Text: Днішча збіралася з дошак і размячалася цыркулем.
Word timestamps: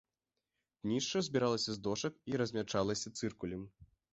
Днішча 0.85 1.21
збіралася 1.27 1.71
з 1.77 1.81
дошак 1.89 2.13
і 2.33 2.41
размячалася 2.45 3.15
цыркулем. 3.21 3.63